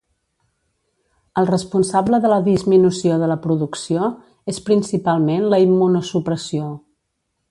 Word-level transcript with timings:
El 1.41 1.47
responsable 1.49 2.19
de 2.23 2.31
la 2.31 2.39
disminució 2.47 3.19
de 3.25 3.29
la 3.33 3.37
producció 3.45 4.09
és 4.55 4.61
principalment 4.71 5.47
la 5.55 5.61
immunosupressió. 5.67 6.73